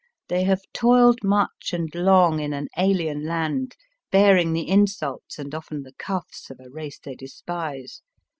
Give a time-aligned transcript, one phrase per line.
[0.29, 3.75] They have toiled much and long in an alien land,
[4.09, 8.01] bearing the insults and often the cuflfs of a race they despise.